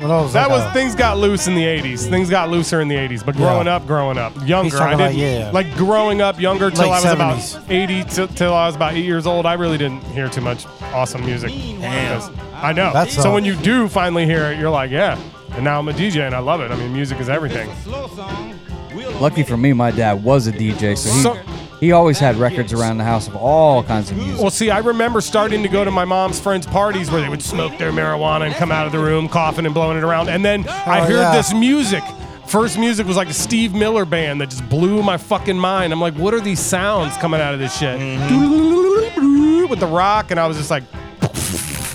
[0.00, 2.06] Well, that was, That like was a- things got loose in the '80s.
[2.08, 3.22] Things got looser in the '80s.
[3.24, 3.76] But growing Yeah.
[3.76, 5.50] up, growing up, younger, I didn't about, yeah.
[5.52, 7.56] like growing up younger till Late I was 70s.
[7.56, 9.44] about 80 till, till I was about eight years old.
[9.46, 11.50] I really didn't hear too much awesome music.
[11.80, 12.22] Damn.
[12.54, 12.92] I know.
[12.92, 15.18] That's, so uh, when you do finally hear it, you're like, yeah.
[15.54, 16.70] And now I'm a DJ and I love it.
[16.70, 17.68] I mean, music is everything.
[19.20, 21.38] Lucky for me, my dad was a DJ, so he, So-
[21.80, 24.40] he always had records around the house of all kinds of music.
[24.40, 27.42] Well, see, I remember starting to go to my mom's friends' parties where they would
[27.42, 30.28] smoke their marijuana and come out of the room coughing and blowing it around.
[30.28, 31.32] And then I Oh, heard yeah.
[31.36, 32.02] this music.
[32.46, 35.92] First music was like a Steve Miller band that just blew my fucking mind.
[35.92, 37.98] I'm like, what are these sounds coming out of this shit?
[39.68, 40.82] With the rock, and I was just like,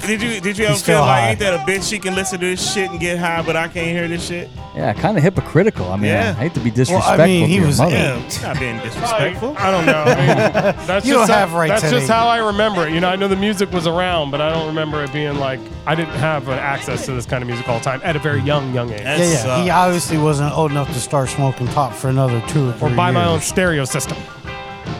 [0.05, 1.29] Did you did you ever still feel like high.
[1.29, 1.89] ain't that a bitch?
[1.89, 4.49] She can listen to this shit and get high, but I can't hear this shit.
[4.75, 5.85] yeah, kind of hypocritical.
[5.91, 7.95] I mean, I hate to be Well, disrespectful I mean, to he your was mother.
[7.95, 7.99] eight.
[8.29, 9.55] Damn, not being disrespectful.
[9.57, 10.03] I don't know.
[10.03, 10.27] I mean,
[10.87, 12.13] that's You just don't how, have rights That's at just eight.
[12.13, 12.93] how I remember it.
[12.93, 15.59] You know, I know the music was around, but I don't remember it being like
[15.85, 18.19] I didn't have uh, access to this kind of music all the time at a
[18.19, 19.03] very young, young age.
[19.03, 19.37] That Yeah, yeah.
[19.37, 19.63] sucks.
[19.63, 22.95] He obviously wasn't old enough to start smoking pot for another two or three Or
[22.95, 23.45] buy my own years.
[23.45, 24.17] stereo system.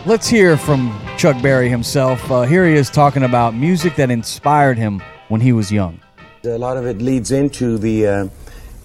[0.06, 2.30] Let's hear from Chuck Berry himself.
[2.30, 5.98] Uh, here he is talking about music that inspired him when he was young.
[6.44, 8.26] A lot of it leads into the uh,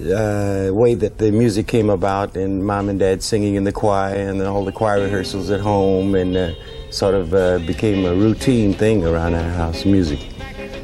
[0.01, 4.15] uh, way that the music came about, and mom and dad singing in the choir,
[4.15, 6.53] and all the choir rehearsals at home, and uh,
[6.91, 9.85] sort of uh, became a routine thing around our house.
[9.85, 10.21] Music.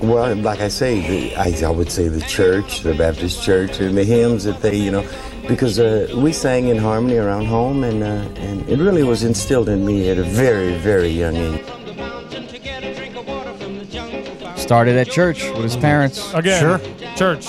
[0.02, 3.96] Well, like I say, the, I, I would say the church, the Baptist church, and
[3.96, 5.08] the hymns that they, you know,
[5.48, 9.68] because uh, we sang in harmony around home, and uh, and it really was instilled
[9.68, 11.64] in me at a very, very young age.
[14.56, 16.32] Started at church with his parents.
[16.32, 16.80] Again, Sure.
[17.16, 17.46] church.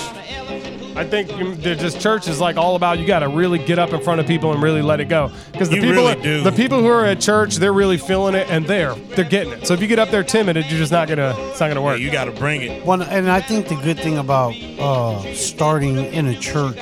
[0.96, 3.80] I think you- they're just church is like all about you got to really get
[3.80, 5.30] up in front of people and really let it go.
[5.52, 6.42] Because the You people, really do.
[6.42, 9.68] the people who are at church, they're really feeling it and they're they're getting it.
[9.68, 11.86] So if you get up there timid, you're just not gonna it's not gonna Yeah,
[11.86, 12.00] work.
[12.00, 12.86] you got to bring it.
[12.86, 16.80] One, and I think the good thing about uh, starting in a church,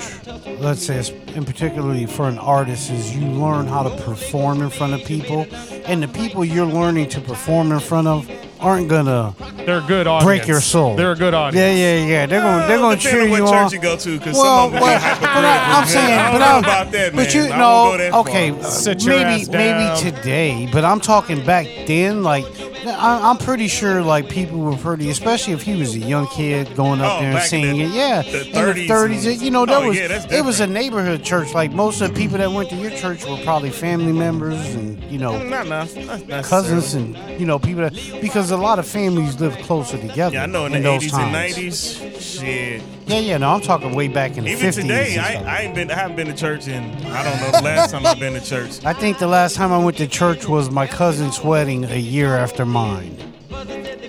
[0.60, 1.02] let's say,
[1.36, 5.48] and particularly for an artist, is you learn how to perform in front of people,
[5.86, 8.30] and the people you're learning to perform in front of
[8.64, 10.24] aren't gonna They're good audience.
[10.26, 10.96] break your soul.
[10.96, 11.78] They're a good audience.
[11.78, 12.26] Yeah, yeah, yeah.
[12.26, 14.66] They're gonna they're gonna Depending cheer on you church you go to, because Well, some
[14.68, 17.34] of them well, but I, I'm saying, I don't but know I'm, about that, but
[17.34, 18.20] you I know, go that far.
[18.22, 22.24] okay, uh, maybe maybe today, but I'm talking back then.
[22.24, 22.46] Like,
[22.86, 26.76] I, I'm pretty sure like people were pretty, especially if he was a young kid
[26.76, 27.78] going up Oh, there and in singing.
[27.90, 30.44] the- yeah, the in 30s the 30s, and- you know, that Oh, was yeah, it
[30.44, 31.54] was a neighborhood church.
[31.54, 35.02] Like most of the people that went to your church were probably family members and
[35.06, 38.80] you know mm, Not, not, not cousins and you know people that because a lot
[38.80, 40.36] of families live closer together.
[40.36, 41.58] Yeah, I know in the those 80s times.
[41.58, 42.82] and 90s, shit.
[43.06, 43.38] Yeah, yeah.
[43.38, 44.76] No, I'm talking way back in the Even 50s.
[44.82, 45.58] today, I.
[45.58, 45.92] I ain't been.
[45.92, 46.84] I haven't been to church in.
[47.08, 48.84] I don't know the last time I've been to church.
[48.86, 52.36] I think the last time I went to church was my cousin's wedding a year
[52.36, 53.18] after mine.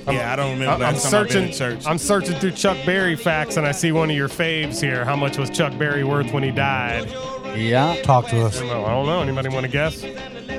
[0.06, 1.50] Yeah, I don't remember the I'm last time I've been searching.
[1.50, 1.86] to church.
[1.86, 5.04] I'm searching through Chuck Berry facts, and I see one of your faves here.
[5.04, 7.08] How much was Chuck Berry worth when he died?
[7.56, 8.60] Yeah, Talk to us.
[8.60, 9.22] Well, I don't know.
[9.22, 10.04] Anybody want to guess?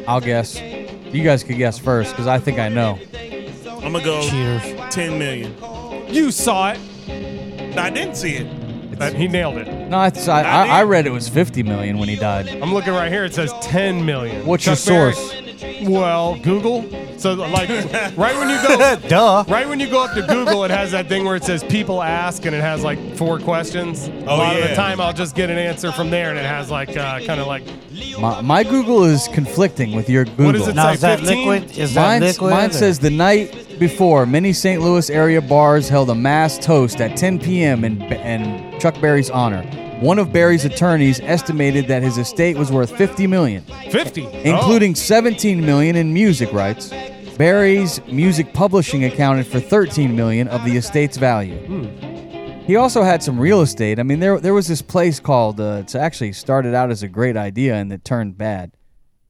[0.08, 0.60] I'll guess.
[0.60, 2.98] You guys could guess first because I think I know.
[3.68, 4.64] I'm gonna go Cheaters.
[4.94, 5.56] 10 million.
[6.14, 6.80] You saw it.
[7.76, 8.48] No, I didn't see it.
[9.02, 9.68] Uh, he nailed it.
[9.90, 12.48] No, I, I, I, I read it was 50 million when he died.
[12.48, 13.26] I'm looking right here.
[13.26, 14.46] It says 10 million.
[14.46, 15.45] What's Chuck your Berry- source?
[15.88, 16.84] Well, Google.
[17.18, 17.70] So like
[18.18, 19.44] right when you go Duh.
[19.48, 22.02] right when you go up to Google, it has that thing where it says people
[22.04, 24.08] ask and it has like four questions.
[24.08, 24.68] a Oh, lot of yeah.
[24.70, 27.40] the time I'll just get an answer from there and it has like uh, kind
[27.40, 27.64] of like
[28.20, 30.46] My, my Google is conflicting with your Google.
[30.48, 30.94] What does it Now say?
[30.96, 31.48] is that 15?
[31.48, 31.78] liquid?
[31.78, 32.52] Is that Mine, liquid?
[32.52, 34.82] mine or- says the night before, many St.
[34.82, 37.84] Louis area bars held a mass toast at 10 p.m.
[37.84, 39.64] in, in Chuck Berry's honor.
[40.02, 45.66] One of Berry's attorneys estimated that his estate was worth 50 million, 50, including 17
[45.66, 46.92] million in music rights.
[47.38, 51.58] Berry's music publishing accounted for 13 million of the estate's value.
[52.66, 54.00] He also had some real estate.
[54.00, 55.62] I mean, there there was this place called.
[55.62, 58.72] Uh, it's actually started out as a great idea and it turned bad.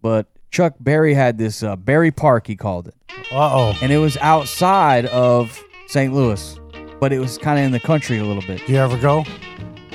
[0.01, 2.47] But Chuck Berry had this uh, Berry Park.
[2.47, 2.95] He called it.
[3.31, 3.77] Uh oh.
[3.81, 6.13] And it was outside of St.
[6.13, 6.57] Louis,
[6.99, 8.65] but it was kind of in the country a little bit.
[8.65, 9.25] Do You ever go?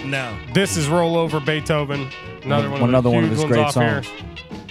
[0.04, 0.36] No.
[0.54, 2.08] This is Roll Over Beethoven.
[2.42, 4.02] Another one, of, Another one of his ones great off here.
[4.02, 4.22] songs.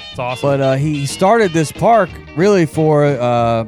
[0.09, 0.49] It's awesome.
[0.49, 3.65] But uh, he started this park really for uh,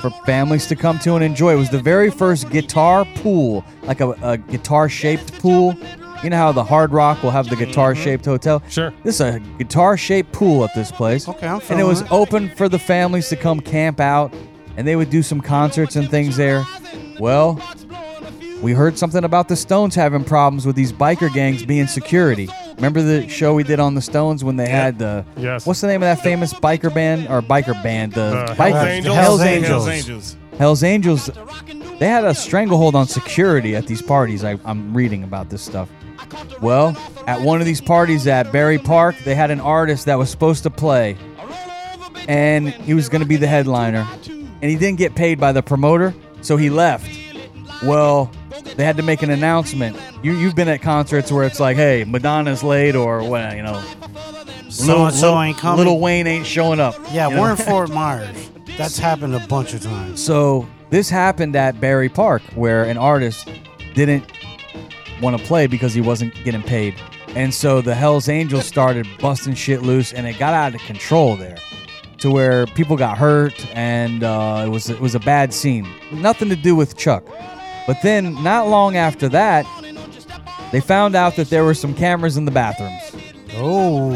[0.00, 1.54] for families to come to and enjoy.
[1.54, 5.74] It was the very first guitar pool, like a, a guitar shaped pool.
[6.22, 8.62] You know how the Hard Rock will have the guitar shaped hotel?
[8.68, 8.92] Sure.
[9.04, 11.28] This is a guitar shaped pool at this place.
[11.28, 12.10] Okay, I'm And it was it.
[12.12, 14.32] open for the families to come camp out,
[14.76, 16.64] and they would do some concerts and things there.
[17.20, 17.60] Well,
[18.66, 22.48] we heard something about the Stones having problems with these biker gangs being security.
[22.74, 25.64] Remember the show we did on the Stones when they had the Yes.
[25.64, 28.14] what's the name of that famous biker band or biker band?
[28.14, 29.14] The uh, The bikers, Hells Angels?
[29.14, 29.68] Hell's Hells Angels.
[29.68, 30.36] Hells Angels.
[30.58, 31.30] Hell's Angels.
[32.00, 34.42] They had a stranglehold on security at these parties.
[34.42, 35.88] I, I'm reading about this stuff.
[36.60, 36.96] Well,
[37.28, 40.64] at one of these parties at Berry Park, they had an artist that was supposed
[40.64, 41.16] to play,
[42.26, 45.62] and he was going to be the headliner, and he didn't get paid by the
[45.62, 47.08] promoter, so he left.
[47.82, 48.30] Well,
[48.76, 49.96] they had to make an announcement.
[50.22, 53.82] You you've been at concerts where it's like, hey, Madonna's late, or what, you know,
[54.70, 55.78] So and so ain't coming.
[55.78, 56.96] Little Wayne ain't showing up.
[57.12, 57.42] Yeah, you know?
[57.42, 58.50] we're in Fort Myers.
[58.76, 60.22] That's happened a bunch of times.
[60.22, 63.48] So this happened at Berry Park, where an artist
[63.94, 64.30] didn't
[65.22, 66.94] want to play because he wasn't getting paid,
[67.28, 71.36] and so the Hell's Angels started busting shit loose, and it got out of control
[71.36, 71.56] there,
[72.18, 75.86] to where people got hurt, and uh, it was it was a bad scene.
[76.12, 77.24] Nothing to do with Chuck,
[77.86, 79.66] but then not long after that,
[80.72, 83.12] they found out that there were some cameras in the bathrooms.
[83.54, 84.12] Oh,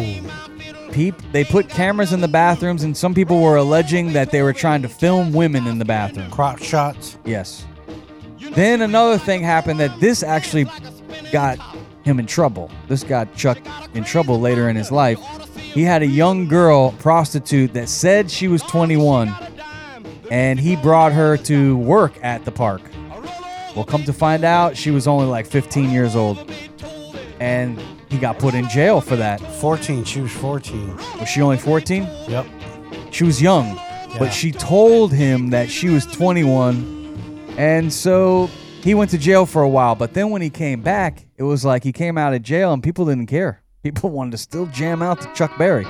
[0.93, 4.53] Peep, they put cameras in the bathrooms, and some people were alleging that they were
[4.53, 6.31] trying to film women in the bathroom.
[6.31, 7.17] Crop shots.
[7.25, 7.65] Yes.
[8.53, 10.67] Then another thing happened that this actually
[11.31, 11.59] got
[12.03, 12.71] him in trouble.
[12.89, 13.59] This got Chuck
[13.95, 15.21] in trouble later in his life.
[15.57, 19.33] He had a young girl prostitute that said she was 21,
[20.31, 22.83] and he brought her to work at the park.
[23.75, 26.51] Well, come to find out, she was only like 15 years old,
[27.39, 29.41] and he got put in jail for that.
[29.41, 30.05] 14.
[30.05, 30.97] She was 14.
[31.19, 32.03] Was she only 14?
[32.29, 32.47] Yep.
[33.13, 33.81] She was young,
[34.19, 38.49] but she told him that she was 21, and so
[38.83, 39.95] he went to jail for a while.
[39.95, 42.83] But then when he came back, it was like he came out of jail and
[42.83, 43.63] people didn't care.
[43.83, 45.87] People wanted to still jam out to Chuck Berry.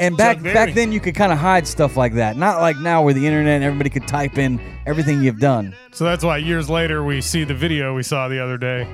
[0.00, 2.36] And back Chuck back then, you could kind of hide stuff like that.
[2.36, 5.74] Not like now, where the internet and everybody could type in everything you've done.
[5.92, 8.86] so that's why years later we see the video we saw the other day.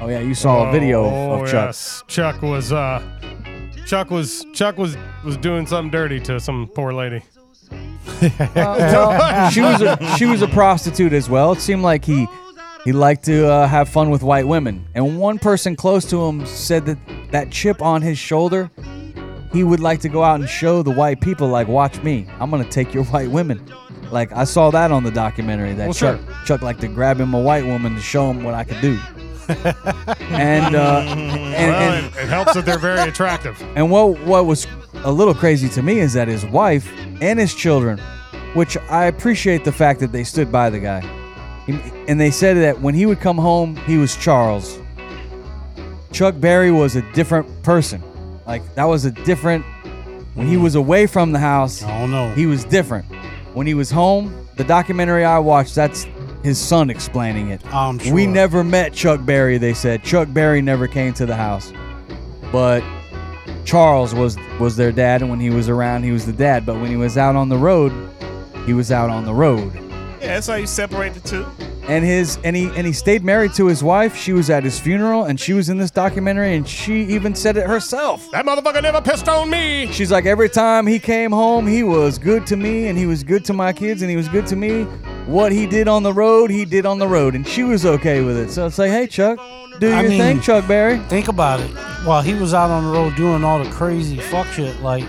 [0.00, 1.66] Oh yeah, you saw a video Oh, of, of Chuck.
[1.68, 2.02] yes.
[2.08, 3.02] Chuck was uh
[3.86, 7.22] Chuck was Chuck was was doing something dirty to some poor lady.
[8.54, 11.52] well, she was a, she was a prostitute as well.
[11.52, 12.26] It seemed like he
[12.84, 14.86] he liked to uh, have fun with white women.
[14.94, 16.98] And one person close to him said that
[17.30, 18.70] that chip on his shoulder,
[19.54, 22.50] he would like to go out and show the white people, like, watch me, I'm
[22.50, 23.64] gonna take your white women.
[24.10, 26.36] Like I saw that on the documentary that Well, Chuck sure.
[26.44, 28.98] Chuck liked to grab him a white woman to show him what I could do.
[29.48, 33.60] and uh, and, well, and it, it helps that they're very attractive.
[33.76, 34.66] and what what was
[35.04, 36.90] a little crazy to me is that his wife
[37.20, 37.98] and his children,
[38.54, 41.00] which I appreciate the fact that they stood by the guy,
[42.08, 44.78] and they said that when he would come home, he was Charles.
[46.10, 48.02] Chuck Berry was a different person.
[48.46, 49.64] Like that was a different.
[50.34, 52.30] When he was away from the house, Oh no.
[52.32, 53.04] he was different.
[53.54, 56.06] When he was home, the documentary I watched, that's
[56.42, 57.64] his son explaining it.
[57.72, 58.12] I'm sure.
[58.12, 60.02] We never met Chuck Berry, they said.
[60.02, 61.72] Chuck Berry never came to the house.
[62.50, 62.82] But
[63.64, 66.74] Charles was was their dad and when he was around he was the dad, but
[66.80, 67.92] when he was out on the road,
[68.66, 69.72] he was out on the road.
[70.24, 71.46] Yeah, that's how you separate the two.
[71.86, 74.16] And his and he and he stayed married to his wife.
[74.16, 77.58] She was at his funeral and she was in this documentary and she even said
[77.58, 78.30] it herself.
[78.30, 79.92] That motherfucker never pissed on me.
[79.92, 83.22] She's like every time he came home, he was good to me and he was
[83.22, 84.84] good to my kids and he was good to me.
[85.26, 88.22] What he did on the road, he did on the road and she was okay
[88.22, 88.50] with it.
[88.50, 89.38] So it's like, "Hey Chuck,
[89.78, 91.68] do your I mean- thing, Chuck Berry." Think about it.
[92.06, 95.04] While he was out on the road doing all the crazy fuck shit, like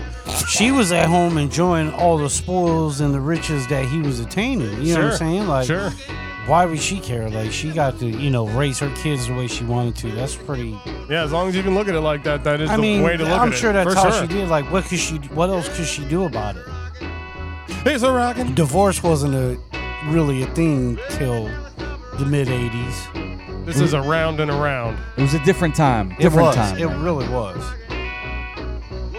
[0.56, 4.82] she was at home enjoying all the spoils and the riches that he was attaining.
[4.82, 5.46] You know what I'm saying?
[5.46, 5.90] Like, sure.
[6.46, 7.28] why would she care?
[7.28, 10.10] Like, she got to, you know, raise her kids the way she wanted to.
[10.12, 10.78] That's pretty.
[11.10, 12.82] Yeah, as long as you can look at it like that, that is I the
[12.82, 13.74] mean, way to look I'm at sure it.
[13.74, 14.48] that's how she did.
[14.48, 15.16] Like, what could she?
[15.16, 16.64] What else could she do about it?
[17.84, 18.54] It's a rockin'.
[18.54, 19.58] Divorce wasn't a
[20.06, 21.44] really a thing till
[22.18, 23.64] the mid '80s.
[23.66, 24.96] This is around and around.
[25.16, 26.12] It was a different time.
[26.12, 26.56] It Different was.
[26.56, 26.78] time.
[26.78, 27.62] It really was.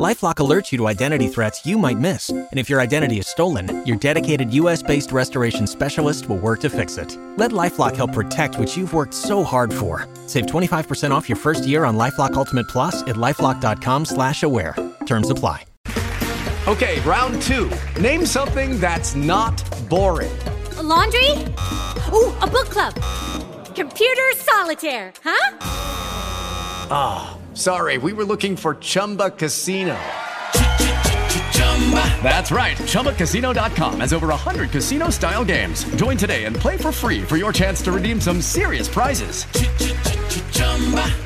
[0.00, 2.30] Lifelock alerts you to identity threats you might miss.
[2.30, 6.70] And if your identity is stolen, your dedicated US based restoration specialist will work to
[6.70, 7.18] fix it.
[7.36, 10.08] Let Lifelock help protect what you've worked so hard for.
[10.26, 14.74] Save 25% off your first year on Lifelock Ultimate Plus at lifelock.com slash aware.
[15.04, 15.64] Terms apply.
[16.66, 17.70] Okay, round two.
[18.00, 20.32] Name something that's not boring.
[20.78, 21.32] A laundry?
[22.14, 22.94] Ooh, a book club.
[23.74, 25.56] Computer solitaire, huh?
[26.92, 29.98] Ah, sorry, we were looking for Chumba Casino.
[32.22, 32.76] That's right.
[32.76, 35.84] ChumbaCasino.com has over 100 casino style games.
[35.96, 39.44] Join today and play for free for your chance to redeem some serious prizes.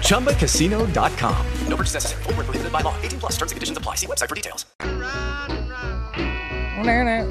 [0.09, 1.47] ChumbaCasino.com.
[1.69, 2.23] No purchase necessary.
[2.25, 2.97] Where prohibited by law.
[3.03, 3.97] 18 plus terms and conditions apply.
[3.97, 4.65] See website for details.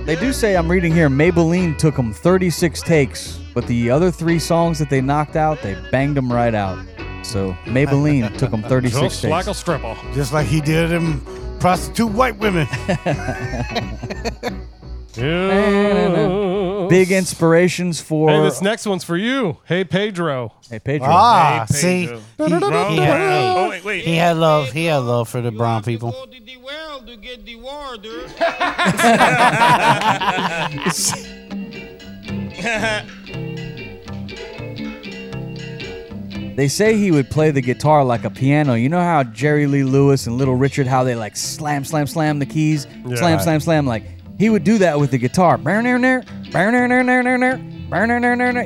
[0.05, 1.09] They do say I'm reading here.
[1.09, 5.75] Maybellene took them 36 takes, but the other three songs that they knocked out, they
[5.91, 6.79] banged them right out.
[7.23, 9.31] So Maybellene took them 36 Just takes.
[9.31, 9.95] like a stripper.
[10.13, 11.21] Just like he did in
[11.59, 12.67] prostitute white women.
[16.89, 18.29] Big inspirations for.
[18.29, 19.57] Hey, this next one's for you.
[19.65, 20.53] Hey, Pedro.
[20.69, 21.07] Hey, Pedro.
[21.09, 22.07] Ah, Hey, see,
[22.37, 22.89] Pedro.
[22.89, 24.03] he, he had, Oh, wait, wait.
[24.03, 24.71] he had love.
[24.71, 26.13] He had love for the brown people.
[36.55, 38.75] They say he would play the guitar like a piano.
[38.75, 42.39] You know how Jerry Lee Lewis and Little Richard, how they like slam, slam, slam
[42.39, 43.15] the keys, Yeah.
[43.15, 43.85] slam, slam, slam.
[43.87, 44.03] Like
[44.37, 45.57] he would do that with the guitar.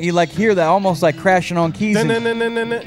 [0.01, 1.95] You like hear that almost like crashing on keys.
[2.01, 2.09] and-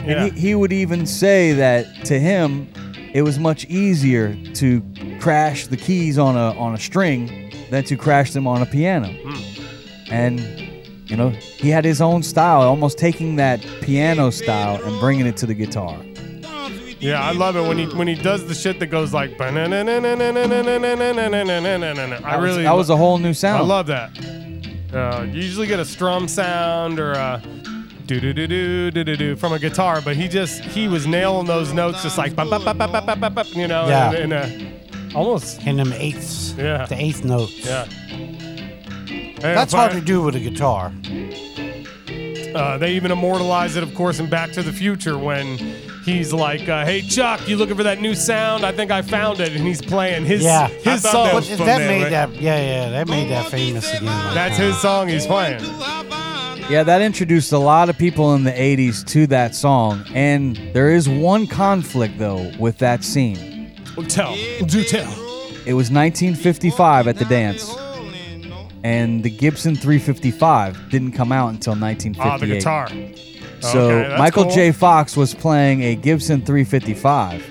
[0.07, 2.69] And he, he would even say that to him,
[3.13, 4.83] it was much easier to
[5.19, 9.09] crash the keys on a on a string than to crash them on a piano.
[10.11, 10.41] And
[11.11, 15.37] you know, he had his own style, almost taking that piano style and bringing it
[15.38, 16.01] to the guitar.
[17.01, 19.40] Yeah, I love it when he when he does the shit that goes like.
[19.40, 19.49] I
[22.37, 23.62] really that was a whole new sound.
[23.62, 24.11] I love that.
[24.94, 27.42] Uh, you usually get a strum sound or a
[28.07, 31.09] do do do do do do do from a guitar, but he just he was
[31.09, 32.37] nailing those notes just like
[33.57, 34.12] you know, yeah.
[34.12, 34.73] in, a,
[35.14, 36.55] almost in them eighths.
[36.59, 37.51] Yeah, the eighth note.
[37.51, 37.88] Yeah.
[39.40, 40.92] That's hard to do with a guitar.
[42.55, 45.57] Uh, they even immortalize it, of course, in Back to the Future when
[46.05, 48.64] he's like, uh, "Hey Chuck, you looking for that new sound?
[48.64, 50.68] I think I found it," and he's playing his yeah.
[50.68, 51.31] his song.
[51.33, 52.33] But that made that.
[52.35, 52.90] Yeah, yeah.
[52.90, 54.07] That made that famous again.
[54.07, 54.64] like That's that.
[54.64, 55.61] his song he's playing.
[56.70, 60.05] Yeah, that introduced a lot of people in the 80s to that song.
[60.14, 63.72] And there is one conflict, though, with that scene.
[64.07, 65.11] Tell, do tell.
[65.66, 67.74] It was 1955 at the dance.
[68.83, 72.16] And the Gibson 355 didn't come out until 1958.
[72.27, 72.88] Ah, the guitar.
[73.61, 74.53] So Okay, that's Michael cool.
[74.55, 74.73] J.
[74.73, 77.45] Fox was playing a Gibson 355,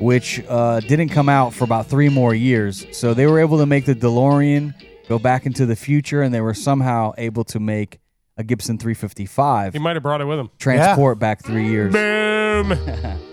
[0.00, 2.86] which uh, didn't come out for about three more years.
[2.92, 4.72] So they were able to make the DeLorean
[5.08, 7.98] go back into the future, and they were somehow able to make
[8.38, 10.48] a Gibson 355 He might have brought it with him.
[10.58, 11.92] transport back three years.
[11.92, 12.72] Boom.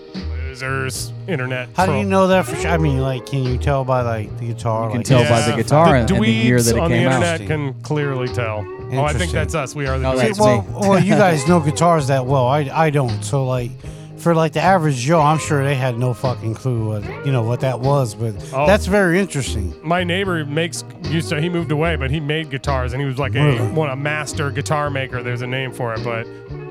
[0.62, 1.12] Losers.
[1.26, 1.68] Internet.
[1.74, 2.70] How do you know that for sure?
[2.70, 4.86] I mean, like, can you tell by like the guitar?
[4.86, 6.96] You can like, tell by the guitar and, and the year that it on the
[6.96, 7.22] came out.
[7.22, 8.66] internet can clearly tell.
[8.92, 9.74] Oh, I think that's us.
[9.74, 10.38] We are the Oh, dweebs.
[10.40, 12.46] well, well, you guys know guitars that well.
[12.46, 13.22] I, I don't.
[13.22, 13.70] So like,
[14.18, 17.42] for like the average Joe, I'm sure they had no fucking clue what you know
[17.42, 18.14] what that was.
[18.14, 18.66] But Oh.
[18.66, 19.74] that's very interesting.
[19.82, 23.18] My neighbor makes used to he moved away, but he made guitars and he was
[23.18, 23.66] like a Really?
[23.72, 25.22] one a master guitar maker.
[25.22, 26.26] There's a name for it, but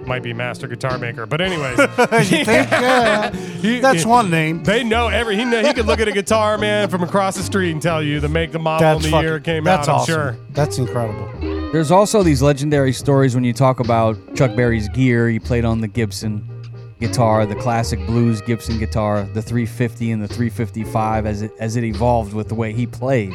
[0.08, 1.26] might be master guitar maker.
[1.26, 1.86] But anyways, you
[2.46, 2.72] think?
[2.72, 4.64] Yeah, He- that's he- one name.
[4.64, 7.44] They know every he know, he could look at a guitar man from across the
[7.44, 9.64] street and tell you the make, the model, That's and the fucking, year it came
[9.66, 9.94] that's out.
[9.96, 10.14] I'm awesome.
[10.14, 10.38] sure.
[10.52, 11.30] That's incredible.
[11.74, 15.28] There's also these legendary stories when you talk about Chuck Berry's gear.
[15.30, 16.48] He played on the Gibson
[17.00, 21.84] guitar, the classic blues Gibson guitar, the 350 and the 355 as it as it
[21.84, 23.34] evolved with the way he played.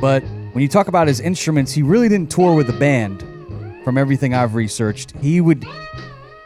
[0.00, 0.22] But
[0.52, 3.24] when you talk about his instruments, he really didn't tour with the band.
[3.84, 5.64] From everything I've researched, he would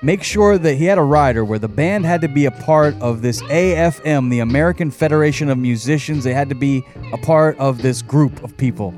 [0.03, 2.95] make sure that he had a rider where the band had to be a part
[3.01, 6.25] of this AFM, the American Federation of Musicians.
[6.25, 6.83] They had to be
[7.13, 8.95] a part of this group of people.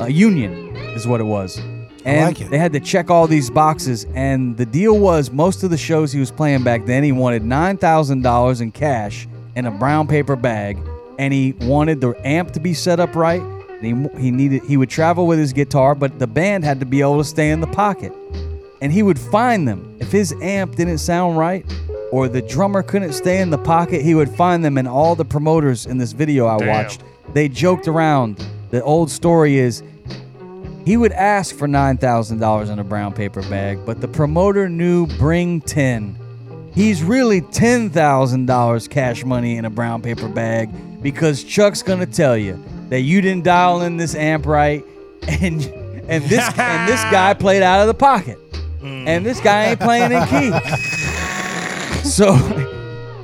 [0.00, 1.60] A union is what it was.
[2.06, 2.50] And like it.
[2.50, 4.06] they had to check all these boxes.
[4.14, 7.42] And the deal was most of the shows he was playing back then, he wanted
[7.42, 10.78] $9,000 in cash in a brown paper bag.
[11.18, 13.40] And he wanted the amp to be set up right.
[13.40, 16.86] And he, he needed he would travel with his guitar, but the band had to
[16.86, 18.12] be able to stay in the pocket
[18.80, 19.96] and he would find them.
[20.00, 21.64] If his amp didn't sound right
[22.12, 24.78] or the drummer couldn't stay in the pocket, he would find them.
[24.78, 26.68] And all the promoters in this video I Damn.
[26.68, 27.02] watched,
[27.32, 28.44] they joked around.
[28.70, 29.82] The old story is
[30.86, 35.60] he would ask for $9,000 in a brown paper bag, but the promoter knew bring
[35.60, 36.16] 10.
[36.72, 40.70] He's really $10,000 cash money in a brown paper bag
[41.02, 44.84] because Chuck's going to tell you that you didn't dial in this amp right
[45.26, 45.64] and
[46.08, 48.38] and this and this guy played out of the pocket.
[48.78, 49.08] Hmm.
[49.08, 50.52] And this guy ain't playing in key.
[52.08, 52.36] so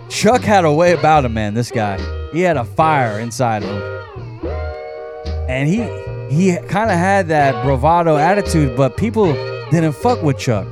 [0.09, 1.99] Chuck had a way about him, man, this guy.
[2.33, 4.47] He had a fire inside of him.
[5.49, 9.33] And he he kind of had that bravado attitude, but people
[9.71, 10.67] didn't fuck with Chuck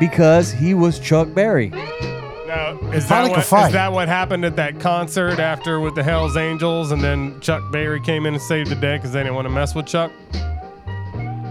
[0.00, 1.70] because he was Chuck Berry.
[1.70, 3.66] Now, is that, Probably what, fight.
[3.66, 7.62] is that what happened at that concert after with the Hells Angels, and then Chuck
[7.70, 10.10] Berry came in and saved the day because they didn't want to mess with Chuck?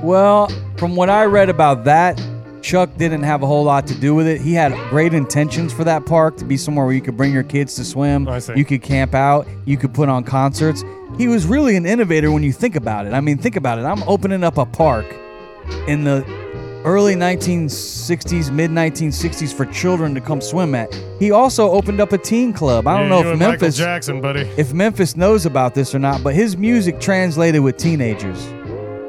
[0.04, 2.22] Well, from what I read about that,
[2.62, 4.41] Chuck didn't have a whole lot to do with it.
[4.41, 7.43] He had great intentions for that park to be somewhere where you could bring your
[7.43, 8.28] kids to swim.
[8.28, 8.54] I see.
[8.56, 9.48] You could camp out.
[9.66, 10.84] You could put on concerts.
[11.18, 13.13] He was really an innovator when you think about it.
[13.13, 13.84] I mean, think about it.
[13.84, 15.05] I'm opening up a park
[15.88, 16.24] in the
[16.86, 20.93] early 1960s, mid 1960s for children to come swim at.
[21.20, 22.88] He also opened up a teen club.
[22.88, 24.41] I don't Yeah, know if Memphis Jackson, buddy.
[24.57, 28.45] if Memphis knows about this or not, but his music translated with teenagers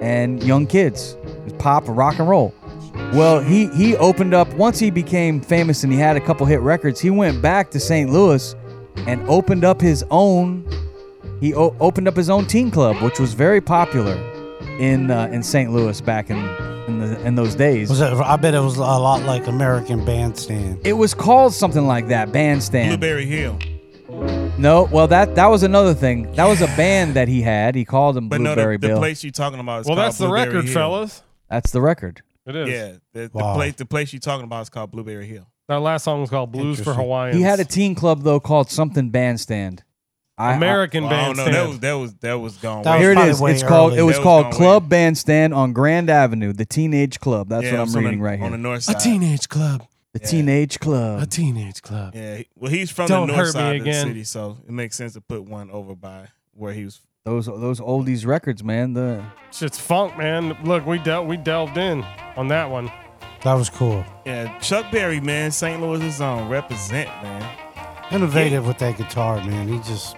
[0.00, 2.54] and young kids, It's pop, rock and roll.
[3.12, 6.60] Well, he he opened up once he became famous and he had a couple hit
[6.60, 7.00] records.
[7.00, 8.10] He went back to St.
[8.10, 8.54] Louis
[9.06, 10.64] and opened up his own.
[11.40, 14.14] He o- opened up his own teen club, which was very popular
[14.80, 15.72] in uh, in St.
[15.72, 16.36] Louis back in
[16.88, 17.88] in, the, in those days.
[17.90, 18.12] Was it?
[18.12, 20.80] I bet it was a lot like American Bandstand.
[20.86, 22.90] It was called something like that, Bandstand.
[22.90, 23.58] Blueberry Hill.
[24.58, 26.32] No, well that that was another thing.
[26.32, 27.74] That was a band that he had.
[27.74, 28.98] He called him But no, Blueberry the, the Bill.
[28.98, 30.74] place you're talking about is called Well, called that's the Blueberry record, Hill.
[30.74, 31.22] fellas.
[31.48, 32.22] That's the record.
[32.46, 32.68] It is.
[32.68, 33.54] Yeah, the, the Wow.
[33.54, 35.46] place the place you're talking about is called Blueberry Hill.
[35.68, 36.94] That last song was called Blues for Interesting.
[37.04, 37.36] Hawaiians.
[37.36, 39.84] He had a teen club though called something Bandstand.
[40.38, 41.36] I, American Well, I don't.
[41.36, 41.54] Bandstand.
[41.54, 42.82] That was that was that was gone.
[42.84, 43.62] That I, was here it probably is.
[43.62, 43.92] It's called.
[43.92, 43.98] early.
[44.00, 47.48] It was was called gone Club Bandstand on Grand Avenue, the Teenage Club.
[47.48, 48.62] That's Yeah, what I'm was on reading the, right on the here.
[48.62, 49.84] north a teenage club.
[50.14, 51.22] The Teenage Club.
[51.22, 52.14] A teenage club.
[52.14, 54.70] Yeah, well, he's from Don't the north hurt me side of the city, so it
[54.72, 57.00] makes sense to put one over by where he was.
[57.24, 58.94] Those those oldies records, man.
[58.94, 60.56] The Shit's funk, man.
[60.64, 62.02] Look, we dealt we delved in
[62.36, 62.90] on that one.
[63.42, 64.04] That was cool.
[64.24, 65.80] Yeah, Chuck Berry, man, St.
[65.80, 67.58] Louis is on represent, man.
[68.10, 69.68] Innovative with that guitar, man.
[69.68, 70.16] He just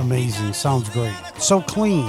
[0.00, 0.52] amazing.
[0.54, 1.14] Sounds great.
[1.38, 2.06] So clean.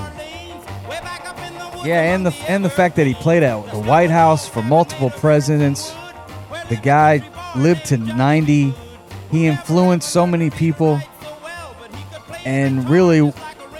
[1.84, 5.10] yeah, and the and the fact that he played at the White House for multiple
[5.10, 5.93] presidents.
[6.70, 7.22] The guy
[7.56, 8.74] lived to 90.
[9.30, 11.01] He influenced so many people
[12.45, 13.34] and really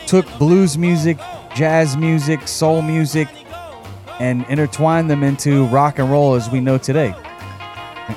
[0.06, 1.18] took blues music,
[1.56, 3.30] jazz music, soul music,
[4.20, 7.16] and intertwined them into rock and roll as we know today.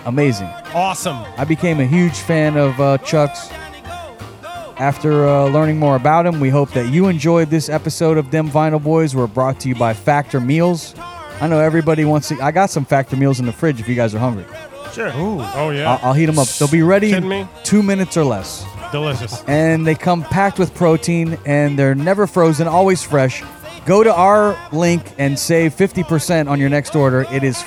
[0.04, 0.48] Amazing.
[0.74, 1.16] Awesome.
[1.36, 3.50] I became a huge fan of uh, Chuck's.
[4.78, 8.50] After uh, learning more about him, we hope that you enjoyed this episode of Dem
[8.50, 9.14] Vinyl Boyz.
[9.14, 10.94] We're brought to you by Factor Meals.
[11.40, 12.40] I know everybody wants to.
[12.42, 14.44] I got some Factor Meals in the fridge if you guys are hungry.
[14.92, 15.10] Sure.
[15.14, 15.92] Oh yeah.
[15.92, 16.48] I'll, I'll heat them up.
[16.48, 18.64] They'll be ready Kidding in two minutes or less.
[18.92, 19.42] Delicious.
[19.44, 23.42] And they come packed with protein and they're never frozen, always fresh.
[23.84, 27.26] Go to our link and save 50% on your next order.
[27.30, 27.62] It is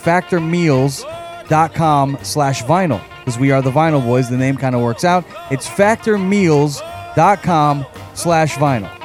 [1.50, 4.30] factormeals.com slash vinyl because we are the vinyl boys.
[4.30, 5.26] The name kind of works out.
[5.52, 8.96] It's factormeals.com slash vinyl.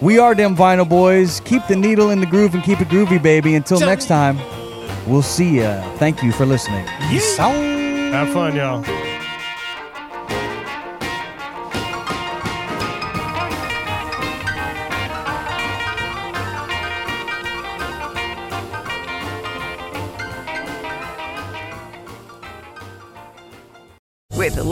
[0.00, 1.40] We are them vinyl boys.
[1.40, 3.54] Keep the needle in the groove and keep it groovy, baby.
[3.54, 4.38] Until next time,
[5.06, 5.80] we'll see ya.
[5.96, 6.86] Thank you for listening.
[8.12, 9.03] Have fun, y'all.